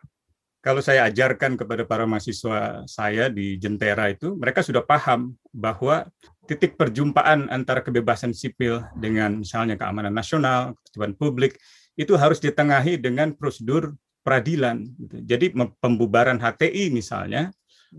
kalau 0.61 0.77
saya 0.79 1.09
ajarkan 1.09 1.57
kepada 1.57 1.83
para 1.89 2.05
mahasiswa 2.05 2.85
saya 2.85 3.33
di 3.33 3.57
Jentera 3.57 4.13
itu, 4.13 4.37
mereka 4.37 4.61
sudah 4.61 4.85
paham 4.85 5.33
bahwa 5.49 6.05
titik 6.45 6.77
perjumpaan 6.77 7.49
antara 7.49 7.81
kebebasan 7.81 8.29
sipil 8.29 8.85
dengan 8.93 9.41
misalnya 9.41 9.73
keamanan 9.73 10.13
nasional, 10.13 10.77
ketertiban 10.77 11.17
publik, 11.17 11.57
itu 11.97 12.13
harus 12.13 12.37
ditengahi 12.37 13.01
dengan 13.01 13.33
prosedur 13.33 13.97
peradilan. 14.21 14.85
Jadi 15.25 15.49
pembubaran 15.81 16.37
HTI 16.37 16.93
misalnya, 16.93 17.49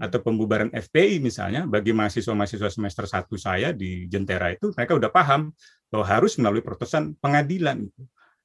atau 0.00 0.25
pembubaran 0.25 0.73
FPI 0.73 1.21
misalnya, 1.21 1.69
bagi 1.69 1.92
mahasiswa-mahasiswa 1.92 2.71
semester 2.73 3.04
1 3.04 3.28
saya 3.37 3.76
di 3.76 4.09
Jentera 4.09 4.49
itu, 4.54 4.73
mereka 4.73 4.97
sudah 4.97 5.12
paham 5.12 5.52
bahwa 5.92 6.07
harus 6.09 6.38
melalui 6.40 6.64
protesan 6.64 7.12
pengadilan. 7.21 7.90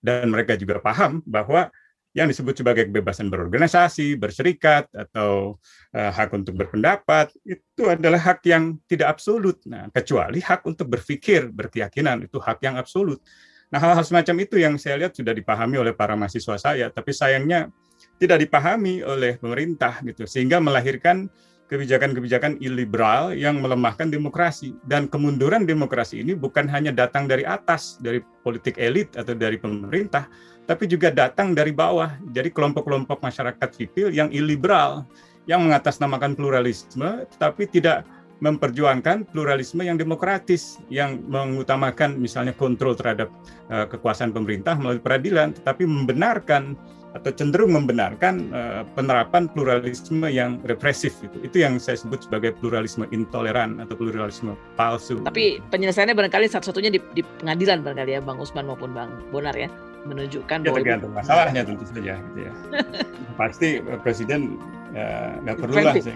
Dan 0.01 0.27
mereka 0.27 0.59
juga 0.59 0.83
paham 0.83 1.23
bahwa 1.23 1.71
yang 2.17 2.25
disebut 2.25 2.57
sebagai 2.57 2.89
kebebasan 2.89 3.29
berorganisasi, 3.29 4.17
berserikat, 4.17 4.89
atau 4.89 5.61
uh, 5.93 6.09
hak 6.09 6.33
untuk 6.33 6.57
berpendapat, 6.57 7.29
itu 7.45 7.83
adalah 7.85 8.17
hak 8.17 8.41
yang 8.49 8.81
tidak 8.89 9.13
absolut. 9.13 9.61
Nah, 9.69 9.85
kecuali 9.93 10.41
hak 10.41 10.65
untuk 10.65 10.89
berpikir, 10.89 11.53
berkeyakinan, 11.53 12.25
itu 12.25 12.41
hak 12.41 12.57
yang 12.65 12.81
absolut. 12.81 13.21
Nah, 13.69 13.77
hal-hal 13.77 14.01
semacam 14.01 14.35
itu 14.49 14.57
yang 14.57 14.73
saya 14.81 14.97
lihat 14.97 15.13
sudah 15.13 15.29
dipahami 15.29 15.77
oleh 15.77 15.93
para 15.93 16.17
mahasiswa 16.17 16.57
saya, 16.57 16.89
tapi 16.89 17.13
sayangnya 17.13 17.69
tidak 18.17 18.49
dipahami 18.49 19.05
oleh 19.05 19.37
pemerintah 19.37 20.01
gitu, 20.01 20.25
sehingga 20.25 20.57
melahirkan 20.57 21.29
kebijakan-kebijakan 21.67 22.63
iliberal 22.63 23.35
yang 23.35 23.59
melemahkan 23.59 24.07
demokrasi 24.07 24.75
dan 24.87 25.11
kemunduran 25.11 25.67
demokrasi 25.67 26.23
ini 26.23 26.31
bukan 26.31 26.67
hanya 26.71 26.95
datang 26.95 27.27
dari 27.27 27.43
atas 27.43 27.99
dari 27.99 28.23
politik 28.43 28.79
elit 28.79 29.11
atau 29.19 29.35
dari 29.35 29.59
pemerintah 29.59 30.31
tapi 30.67 30.83
juga 30.85 31.09
datang 31.09 31.55
dari 31.55 31.71
bawah. 31.71 32.11
Jadi 32.35 32.51
kelompok-kelompok 32.51 33.23
masyarakat 33.23 33.69
sipil 33.71 34.11
yang 34.11 34.27
iliberal, 34.35 35.07
yang 35.47 35.63
mengatasnamakan 35.63 36.35
pluralisme, 36.35 37.23
tetapi 37.35 37.71
tidak 37.71 38.03
memperjuangkan 38.37 39.25
pluralisme 39.33 39.81
yang 39.81 39.97
demokratis, 39.97 40.77
yang 40.93 41.23
mengutamakan 41.25 42.21
misalnya 42.21 42.53
kontrol 42.53 42.93
terhadap 42.93 43.33
uh, 43.73 43.89
kekuasaan 43.89 44.29
pemerintah 44.29 44.77
melalui 44.77 45.01
peradilan, 45.01 45.55
tetapi 45.57 45.87
membenarkan 45.89 46.77
atau 47.15 47.31
cenderung 47.31 47.71
membenarkan 47.71 48.51
uh, 48.51 48.83
penerapan 48.93 49.47
pluralisme 49.47 50.27
yang 50.27 50.59
represif 50.67 51.15
itu. 51.23 51.37
Itu 51.41 51.57
yang 51.63 51.79
saya 51.79 51.95
sebut 51.95 52.27
sebagai 52.27 52.53
pluralisme 52.59 53.07
intoleran 53.15 53.79
atau 53.79 53.95
pluralisme 53.95 54.53
palsu. 54.75 55.23
Tapi 55.23 55.63
penyelesaiannya 55.71 56.13
barangkali 56.17 56.45
satu-satunya 56.51 56.91
di, 56.91 56.99
di 57.15 57.23
pengadilan 57.41 57.81
barangkali 57.81 58.11
ya 58.17 58.21
Bang 58.21 58.37
Usman 58.37 58.67
maupun 58.67 58.91
Bang 58.91 59.09
Bonar 59.31 59.55
ya 59.55 59.71
menunjukkan 60.07 60.63
ya, 60.63 60.67
bahwa 60.71 60.79
tergantung 60.79 61.11
itu... 61.11 61.19
masalahnya 61.19 61.61
tentu 61.67 61.83
saja 61.89 62.13
gitu 62.15 62.39
ya. 62.39 62.53
Pasti 63.39 63.67
eh, 63.83 63.99
presiden 64.01 64.55
ya, 64.95 65.35
nggak 65.43 65.55
perlu 65.59 65.75
lah 65.83 65.93
kita 65.95 66.11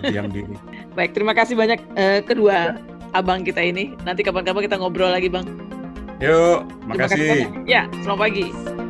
berdiam 0.00 0.26
diri. 0.30 0.56
Baik, 0.98 1.14
terima 1.14 1.32
kasih 1.32 1.54
banyak 1.54 1.78
uh, 1.94 2.20
kedua 2.26 2.74
ya. 2.74 2.80
abang 3.14 3.46
kita 3.46 3.62
ini. 3.62 3.94
Nanti 4.02 4.26
kapan-kapan 4.26 4.66
kita 4.66 4.76
ngobrol 4.82 5.14
lagi, 5.14 5.30
Bang. 5.30 5.46
Yuk, 6.18 6.64
makasih. 6.88 7.14
Terima 7.14 7.34
kasih 7.52 7.68
Ya, 7.68 7.82
selamat 8.02 8.20
pagi. 8.26 8.85